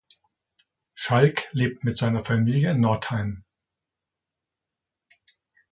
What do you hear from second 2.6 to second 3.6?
in Northeim.